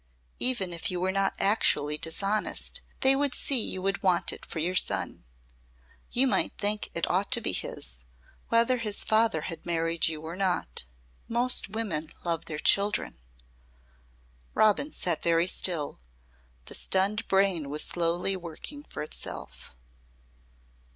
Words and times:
Even 0.39 0.73
if 0.73 0.89
you 0.89 0.99
were 0.99 1.11
not 1.11 1.35
actually 1.37 1.95
dishonest 1.95 2.81
they 3.01 3.15
would 3.15 3.35
see 3.35 3.59
you 3.61 3.83
would 3.83 4.01
want 4.01 4.33
it 4.33 4.47
for 4.47 4.57
your 4.57 4.73
son. 4.73 5.25
You 6.09 6.25
might 6.25 6.57
think 6.57 6.89
it 6.95 7.07
ought 7.07 7.31
to 7.33 7.39
be 7.39 7.51
his 7.51 8.03
whether 8.49 8.79
his 8.79 9.03
father 9.03 9.41
had 9.41 9.63
married 9.63 10.07
you 10.07 10.19
or 10.23 10.35
not. 10.35 10.85
Most 11.27 11.69
women 11.69 12.11
love 12.25 12.45
their 12.45 12.57
children." 12.57 13.19
Robin 14.55 14.91
sat 14.91 15.21
very 15.21 15.45
still. 15.45 15.99
The 16.65 16.73
stunned 16.73 17.27
brain 17.27 17.69
was 17.69 17.83
slowly 17.83 18.35
working 18.35 18.83
for 18.85 19.03
itself. 19.03 19.75